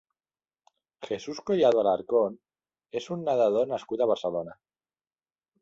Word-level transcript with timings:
Jesús 1.07 1.41
Collado 1.49 1.83
Alarcón 1.83 2.39
és 3.03 3.11
un 3.17 3.23
nedador 3.29 3.71
nascut 3.75 4.03
a 4.03 4.09
Barcelona. 4.15 4.61